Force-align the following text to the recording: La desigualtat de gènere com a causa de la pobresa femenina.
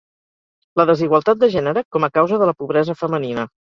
La 0.81 0.85
desigualtat 0.91 1.43
de 1.45 1.51
gènere 1.59 1.87
com 1.97 2.11
a 2.11 2.13
causa 2.19 2.43
de 2.45 2.53
la 2.53 2.61
pobresa 2.61 3.01
femenina. 3.07 3.51